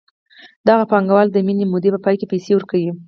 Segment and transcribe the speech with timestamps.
[0.67, 2.89] دغه پانګوال د معینې مودې په پای کې پیسې ورکوي